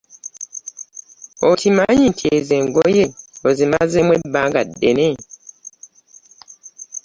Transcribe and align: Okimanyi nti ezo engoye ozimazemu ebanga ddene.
Okimanyi 1.49 2.03
nti 2.11 2.25
ezo 2.37 2.53
engoye 2.61 3.05
ozimazemu 3.47 4.11
ebanga 4.25 4.61
ddene. 4.69 5.09